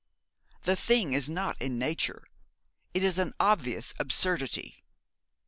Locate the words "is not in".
1.13-1.77